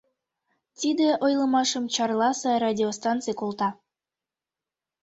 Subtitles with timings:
[0.79, 3.69] Тиде ойлымашым Чарласе радиостанций колта.